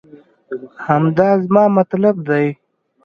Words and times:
همدا 0.85 1.27
زما 1.45 1.63
مطلب 1.77 2.15
دی 2.27 2.47